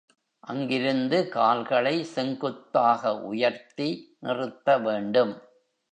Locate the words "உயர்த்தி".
3.21-4.17